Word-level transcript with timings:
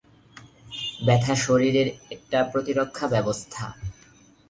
ব্যথা 1.05 1.33
শরীরের 1.35 1.87
একটা 2.11 2.39
প্রতিরক্ষা 2.51 3.05
ব্যবস্থা। 3.07 3.63